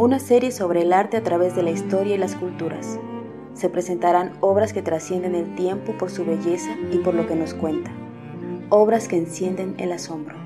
[0.00, 2.98] Una serie sobre el arte a través de la historia y las culturas.
[3.52, 7.52] Se presentarán obras que trascienden el tiempo por su belleza y por lo que nos
[7.52, 7.92] cuenta.
[8.70, 10.38] Obras que encienden el asombro.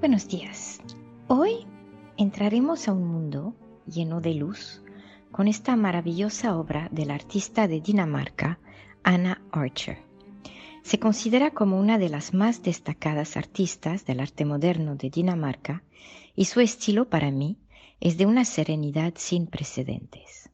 [0.00, 0.80] Buenos días.
[1.28, 1.66] Hoy
[2.16, 4.82] entraremos a un mundo lleno de luz
[5.32, 8.58] con esta maravillosa obra del artista de Dinamarca,
[9.02, 10.13] Anna Archer.
[10.84, 15.82] Se considera como una de las más destacadas artistas del arte moderno de Dinamarca
[16.36, 17.56] y su estilo para mí
[18.00, 20.50] es de una serenidad sin precedentes.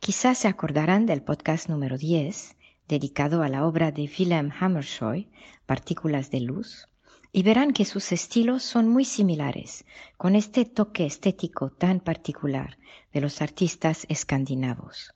[0.00, 2.56] Quizás se acordarán del podcast número 10,
[2.88, 5.28] dedicado a la obra de Wilhelm Hammershøi,
[5.66, 6.88] Partículas de Luz,
[7.30, 9.84] y verán que sus estilos son muy similares,
[10.16, 12.78] con este toque estético tan particular
[13.12, 15.12] de los artistas escandinavos.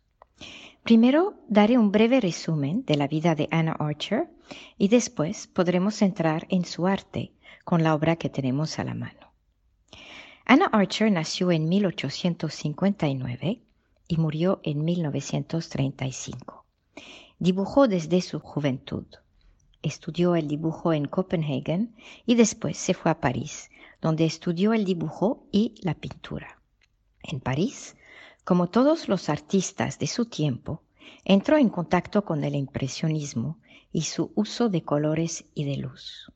[0.87, 4.31] Primero daré un breve resumen de la vida de Anna Archer
[4.79, 7.33] y después podremos entrar en su arte
[7.65, 9.33] con la obra que tenemos a la mano.
[10.45, 13.63] Anna Archer nació en 1859
[14.07, 16.65] y murió en 1935.
[17.41, 19.07] Dibujó desde su juventud.
[19.83, 21.89] Estudió el dibujo en Copenhague
[22.27, 23.71] y después se fue a París,
[24.01, 26.63] donde estudió el dibujo y la pintura.
[27.25, 27.97] En París,
[28.47, 30.81] como todos los artistas de su tiempo,
[31.25, 33.59] entró en contacto con el impresionismo
[33.91, 36.31] y su uso de colores y de luz.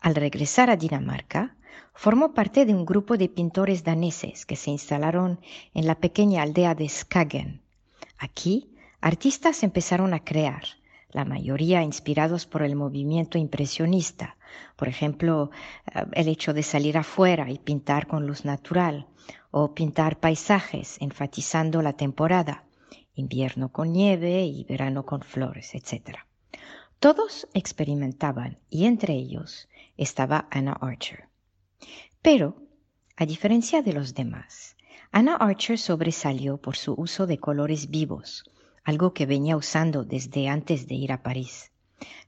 [0.00, 1.56] Al regresar a Dinamarca,
[1.94, 5.40] formó parte de un grupo de pintores daneses que se instalaron
[5.72, 7.62] en la pequeña aldea de Skagen.
[8.18, 10.64] Aquí, artistas empezaron a crear,
[11.12, 14.36] la mayoría inspirados por el movimiento impresionista,
[14.76, 15.50] por ejemplo,
[15.94, 19.06] eh, el hecho de salir afuera y pintar con luz natural,
[19.50, 22.64] o pintar paisajes enfatizando la temporada,
[23.14, 26.18] invierno con nieve y verano con flores, etc.
[26.98, 31.28] Todos experimentaban y entre ellos estaba Anna Archer.
[32.22, 32.62] Pero,
[33.16, 34.76] a diferencia de los demás,
[35.10, 38.44] Anna Archer sobresalió por su uso de colores vivos,
[38.84, 41.72] algo que venía usando desde antes de ir a París.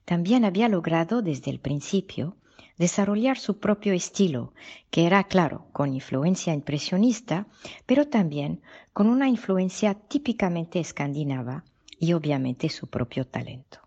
[0.05, 2.37] También había logrado desde el principio
[2.77, 4.53] desarrollar su propio estilo,
[4.89, 7.47] que era, claro, con influencia impresionista,
[7.85, 8.61] pero también
[8.93, 11.63] con una influencia típicamente escandinava
[11.99, 13.79] y obviamente su propio talento.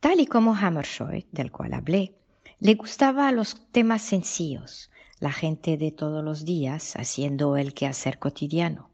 [0.00, 2.16] Tal y como Hammershøi, del cual hablé,
[2.58, 8.91] le gustaba los temas sencillos, la gente de todos los días haciendo el quehacer cotidiano.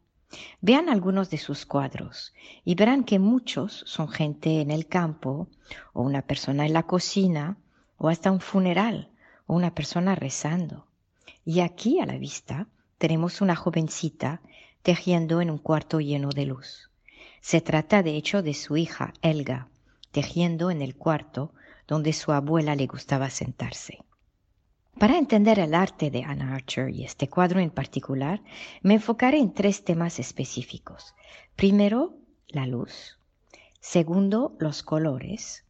[0.61, 2.35] Vean algunos de sus cuadros
[2.65, 5.49] y verán que muchos son gente en el campo
[5.93, 7.57] o una persona en la cocina
[7.97, 9.11] o hasta un funeral
[9.47, 10.87] o una persona rezando.
[11.45, 12.67] Y aquí a la vista
[12.99, 14.43] tenemos una jovencita
[14.83, 16.91] tejiendo en un cuarto lleno de luz.
[17.41, 19.69] Se trata de hecho de su hija Elga,
[20.13, 21.53] tejiendo en el cuarto
[21.87, 24.05] donde su abuela le gustaba sentarse.
[24.99, 28.43] Para entender el arte de Anna Archer y este cuadro en particular,
[28.83, 31.15] me enfocaré en tres temas específicos.
[31.57, 32.17] Primero,
[32.49, 33.19] la luz.
[33.81, 35.65] Segundo, los colores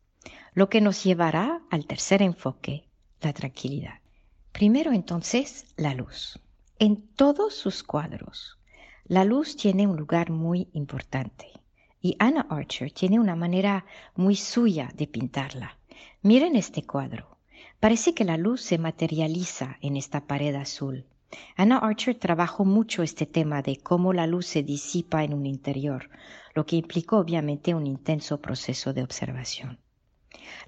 [0.58, 2.88] lo que nos llevará al tercer enfoque,
[3.20, 4.00] la tranquilidad.
[4.50, 6.40] Primero entonces, la luz.
[6.80, 8.58] En todos sus cuadros,
[9.04, 11.52] la luz tiene un lugar muy importante
[12.00, 13.84] y Anna Archer tiene una manera
[14.16, 15.78] muy suya de pintarla.
[16.22, 17.37] Miren este cuadro.
[17.80, 21.06] Parece que la luz se materializa en esta pared azul.
[21.56, 26.10] Anna Archer trabajó mucho este tema de cómo la luz se disipa en un interior,
[26.54, 29.78] lo que implicó obviamente un intenso proceso de observación.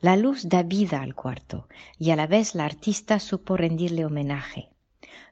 [0.00, 1.66] La luz da vida al cuarto
[1.98, 4.68] y a la vez la artista supo rendirle homenaje.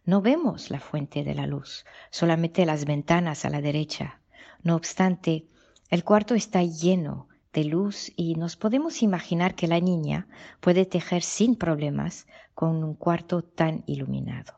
[0.05, 4.21] No vemos la fuente de la luz, solamente las ventanas a la derecha.
[4.65, 5.47] No obstante,
[5.91, 10.29] el cuarto está lleno de luz y nos podemos imaginar que la niña
[10.61, 14.55] puede tejer sin problemas con un cuarto tan iluminado.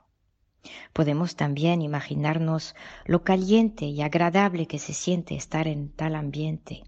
[0.92, 2.74] Podemos también imaginarnos
[3.06, 6.84] lo caliente y agradable que se siente estar en tal ambiente,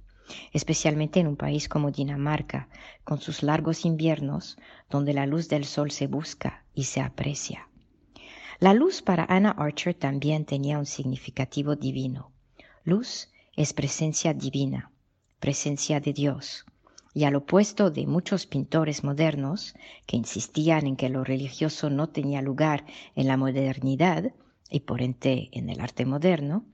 [0.53, 2.69] especialmente en un país como Dinamarca,
[3.05, 4.59] con sus largos inviernos,
[4.91, 7.69] donde la luz del sol se busca y se aprecia.
[8.59, 12.31] La luz para Anna Archer también tenía un significativo divino.
[12.85, 14.92] Luz es presencia divina,
[15.43, 16.65] presencia de Dios,
[17.13, 19.75] y al opuesto de muchos pintores modernos
[20.07, 22.87] que insistían en que lo religioso no tenía lugar
[23.17, 24.33] en la modernidad
[24.71, 26.65] y por ende en el arte moderno,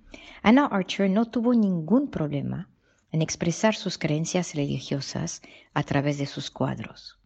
[0.43, 2.69] Anna Archer no tuvo ningún problema
[3.11, 5.41] en expresar sus creencias religiosas
[5.73, 7.19] a través de sus cuadros.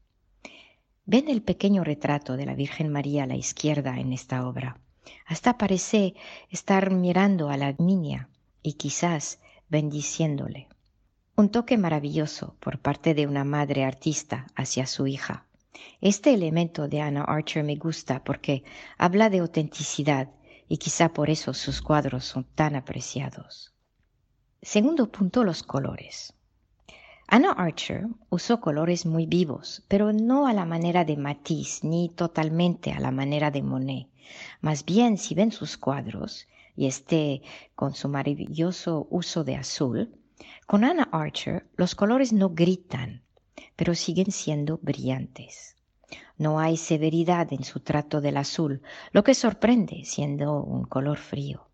[1.06, 4.78] Ven el pequeño retrato de la Virgen María a la izquierda en esta obra.
[5.26, 6.14] Hasta parece
[6.50, 8.28] estar mirando a la niña
[8.62, 10.68] y quizás bendiciéndole.
[11.34, 15.46] Un toque maravilloso por parte de una madre artista hacia su hija.
[16.02, 18.64] Este elemento de Anna Archer me gusta porque
[18.98, 20.28] habla de autenticidad
[20.68, 23.72] y quizá por eso sus cuadros son tan apreciados.
[24.60, 26.34] Segundo punto, los colores.
[27.28, 32.92] Anna Archer usó colores muy vivos, pero no a la manera de Matisse ni totalmente
[32.92, 34.06] a la manera de Monet.
[34.60, 36.46] Más bien, si ven sus cuadros,
[36.76, 37.40] y este
[37.74, 40.14] con su maravilloso uso de azul,
[40.66, 43.22] con Anna Archer los colores no gritan,
[43.76, 45.76] pero siguen siendo brillantes.
[46.38, 48.82] No hay severidad en su trato del azul,
[49.12, 51.68] lo que sorprende siendo un color frío.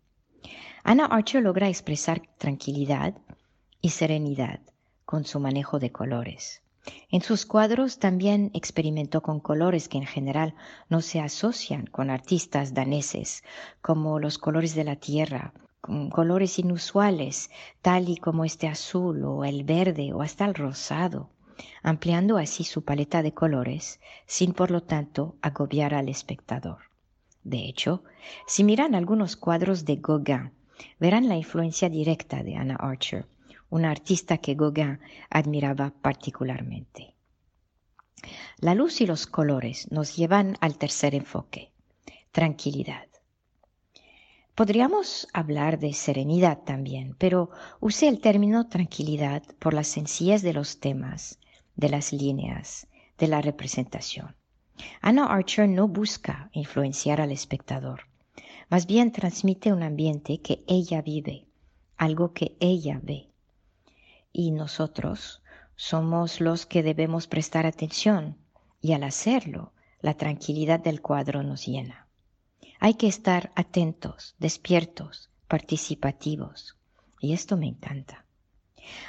[0.83, 3.15] Anna Archer logra expresar tranquilidad
[3.81, 4.59] y serenidad
[5.05, 6.61] con su manejo de colores.
[7.09, 10.55] En sus cuadros también experimentó con colores que en general
[10.87, 13.43] no se asocian con artistas daneses,
[13.81, 17.49] como los colores de la tierra, colores inusuales,
[17.81, 21.29] tal y como este azul o el verde o hasta el rosado,
[21.83, 26.79] ampliando así su paleta de colores, sin por lo tanto agobiar al espectador.
[27.43, 28.03] De hecho,
[28.45, 30.51] si miran algunos cuadros de Gauguin,
[30.99, 33.25] verán la influencia directa de Anna Archer
[33.69, 34.99] una artista que Gauguin
[35.29, 37.15] admiraba particularmente.
[38.57, 41.71] La luz y los colores nos llevan al tercer enfoque,
[42.31, 43.08] tranquilidad.
[44.59, 50.81] Podríamos hablar de serenidad también, pero usé el término tranquilidad por la sencillez de los
[50.81, 51.39] temas,
[51.77, 52.85] de las líneas,
[53.17, 54.35] de la representación.
[54.99, 58.01] Anna Archer no busca influenciar al espectador,
[58.69, 61.47] más bien transmite un ambiente que ella vive,
[61.95, 63.29] algo que ella ve
[64.33, 65.41] y nosotros
[65.77, 68.37] somos los que debemos prestar atención
[68.81, 69.71] y al hacerlo
[70.01, 72.08] la tranquilidad del cuadro nos llena.
[72.81, 76.77] Hay que estar atentos, despiertos, participativos
[77.19, 78.23] y esto me encanta.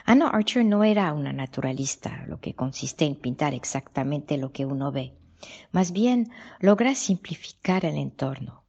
[0.05, 4.91] Anna Archer no era una naturalista, lo que consiste en pintar exactamente lo que uno
[4.91, 5.15] ve.
[5.71, 8.65] Más bien logra simplificar el entorno,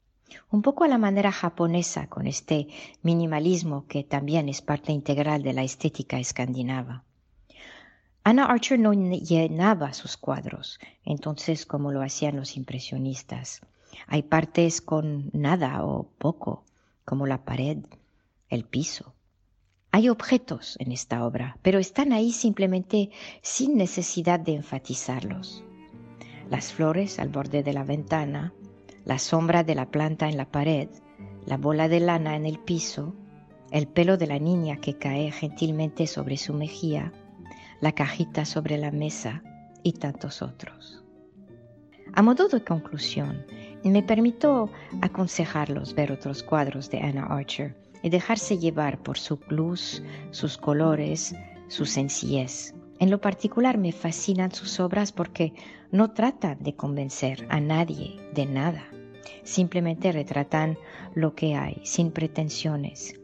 [0.51, 2.67] un poco a la manera japonesa con este
[3.01, 7.03] minimalismo que también es parte integral de la estética escandinava.
[8.23, 13.61] Anna Archer no llenaba sus cuadros, entonces como lo hacían los impresionistas.
[14.07, 16.63] Hay partes con nada o poco,
[17.05, 17.77] como la pared,
[18.49, 19.13] el piso.
[19.91, 23.09] Hay objetos en esta obra, pero están ahí simplemente
[23.41, 25.63] sin necesidad de enfatizarlos.
[26.49, 28.53] Las flores al borde de la ventana,
[29.05, 30.89] la sombra de la planta en la pared,
[31.45, 33.15] la bola de lana en el piso,
[33.71, 37.11] el pelo de la niña que cae gentilmente sobre su mejilla,
[37.79, 39.43] la cajita sobre la mesa
[39.83, 41.03] y tantos otros.
[42.13, 43.45] A modo de conclusión,
[43.89, 44.69] me permito
[45.01, 51.35] aconsejarlos ver otros cuadros de Anna Archer y dejarse llevar por su luz, sus colores,
[51.67, 52.73] su sencillez.
[52.99, 55.53] En lo particular me fascinan sus obras porque
[55.91, 58.85] no tratan de convencer a nadie de nada.
[59.43, 60.77] Simplemente retratan
[61.15, 63.15] lo que hay, sin pretensiones.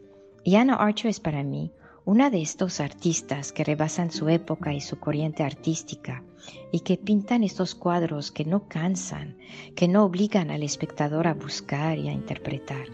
[0.42, 1.72] Y Anna Archer es para mí
[2.08, 6.24] una de estos artistas que rebasan su época y su corriente artística
[6.72, 9.36] y que pintan estos cuadros que no cansan,
[9.76, 12.86] que no obligan al espectador a buscar y a interpretar.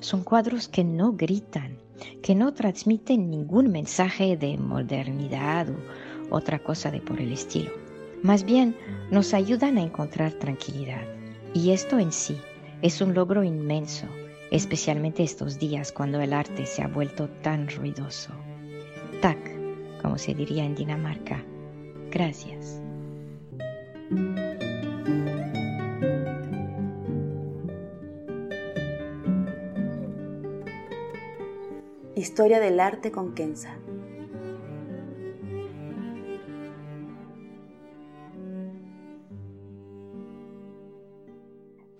[0.00, 1.78] Son cuadros que no gritan,
[2.20, 7.70] que no transmiten ningún mensaje de modernidad u otra cosa de por el estilo.
[8.24, 8.76] Más bien
[9.12, 11.06] nos ayudan a encontrar tranquilidad.
[11.54, 12.36] Y esto en sí
[12.82, 14.08] es un logro inmenso,
[14.52, 18.32] especialmente estos días cuando el arte se ha vuelto tan ruidoso.
[19.22, 19.38] Tac,
[20.02, 21.42] como se diría en Dinamarca.
[22.10, 22.78] Gracias.
[32.14, 33.81] Historia del arte con Kenza.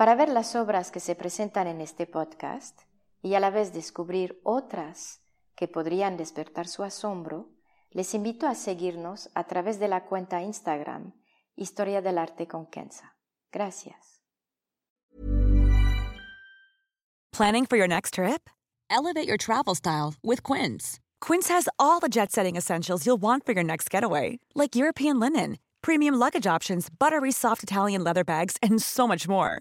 [0.02, 2.76] Para ver las obras que se presentan en este podcast
[3.23, 5.21] y a la vez descubrir otras
[5.54, 7.52] que podrían despertar su asombro,
[7.92, 11.12] les invito a seguirnos a través de la cuenta Instagram
[11.54, 13.14] Historia del Arte con Kenza.
[13.52, 14.21] Gracias.
[17.30, 18.50] Planning for your next trip?
[18.90, 20.99] Elevate your travel style with Quince.
[21.21, 25.21] Quince has all the jet setting essentials you'll want for your next getaway, like European
[25.21, 29.61] linen, premium luggage options, buttery soft Italian leather bags, and so much more.